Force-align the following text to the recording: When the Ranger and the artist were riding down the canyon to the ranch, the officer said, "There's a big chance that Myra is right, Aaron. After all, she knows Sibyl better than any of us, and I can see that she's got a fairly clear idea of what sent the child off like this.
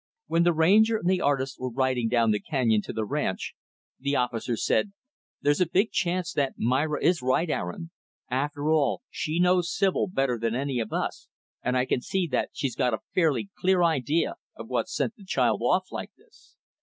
When 0.25 0.41
the 0.41 0.51
Ranger 0.53 0.97
and 0.97 1.07
the 1.07 1.21
artist 1.21 1.59
were 1.59 1.69
riding 1.69 2.09
down 2.09 2.31
the 2.31 2.39
canyon 2.39 2.81
to 2.85 2.91
the 2.91 3.05
ranch, 3.05 3.53
the 3.99 4.15
officer 4.15 4.57
said, 4.57 4.93
"There's 5.41 5.61
a 5.61 5.69
big 5.69 5.91
chance 5.91 6.33
that 6.33 6.55
Myra 6.57 7.03
is 7.03 7.21
right, 7.21 7.47
Aaron. 7.47 7.91
After 8.27 8.67
all, 8.71 9.03
she 9.11 9.39
knows 9.39 9.71
Sibyl 9.71 10.07
better 10.07 10.39
than 10.39 10.55
any 10.55 10.79
of 10.79 10.91
us, 10.91 11.27
and 11.61 11.77
I 11.77 11.85
can 11.85 12.01
see 12.01 12.25
that 12.31 12.49
she's 12.51 12.75
got 12.75 12.95
a 12.95 13.01
fairly 13.13 13.51
clear 13.59 13.83
idea 13.83 14.37
of 14.55 14.67
what 14.69 14.89
sent 14.89 15.15
the 15.17 15.23
child 15.23 15.61
off 15.63 15.91
like 15.91 16.09
this. 16.17 16.55